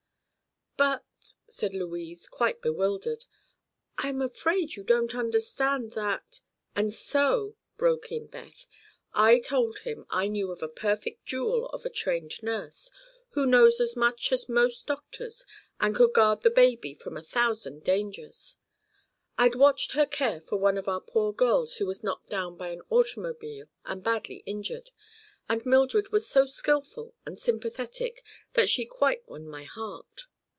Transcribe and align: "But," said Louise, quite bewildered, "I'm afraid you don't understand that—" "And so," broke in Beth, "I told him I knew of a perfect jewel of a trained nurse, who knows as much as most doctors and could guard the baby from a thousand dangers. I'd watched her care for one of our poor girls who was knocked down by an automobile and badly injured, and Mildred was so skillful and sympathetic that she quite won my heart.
"But," 0.77 1.03
said 1.47 1.75
Louise, 1.75 2.27
quite 2.27 2.59
bewildered, 2.59 3.25
"I'm 3.99 4.19
afraid 4.19 4.75
you 4.75 4.83
don't 4.83 5.13
understand 5.13 5.91
that—" 5.91 6.41
"And 6.75 6.91
so," 6.91 7.55
broke 7.77 8.11
in 8.11 8.25
Beth, 8.25 8.65
"I 9.13 9.39
told 9.41 9.79
him 9.79 10.07
I 10.09 10.27
knew 10.27 10.51
of 10.51 10.63
a 10.63 10.67
perfect 10.67 11.23
jewel 11.23 11.67
of 11.67 11.85
a 11.85 11.91
trained 11.91 12.41
nurse, 12.41 12.89
who 13.31 13.45
knows 13.45 13.79
as 13.79 13.95
much 13.95 14.31
as 14.31 14.49
most 14.49 14.87
doctors 14.87 15.45
and 15.79 15.93
could 15.95 16.13
guard 16.13 16.41
the 16.41 16.49
baby 16.49 16.95
from 16.95 17.15
a 17.15 17.21
thousand 17.21 17.83
dangers. 17.83 18.57
I'd 19.37 19.53
watched 19.53 19.91
her 19.91 20.07
care 20.07 20.41
for 20.41 20.57
one 20.57 20.79
of 20.79 20.87
our 20.87 21.01
poor 21.01 21.31
girls 21.31 21.75
who 21.75 21.85
was 21.85 22.01
knocked 22.03 22.29
down 22.31 22.57
by 22.57 22.69
an 22.69 22.81
automobile 22.89 23.67
and 23.85 24.01
badly 24.03 24.37
injured, 24.47 24.89
and 25.47 25.63
Mildred 25.63 26.09
was 26.11 26.25
so 26.25 26.47
skillful 26.47 27.13
and 27.23 27.37
sympathetic 27.37 28.23
that 28.53 28.67
she 28.67 28.87
quite 28.87 29.29
won 29.29 29.47
my 29.47 29.65
heart. 29.65 30.23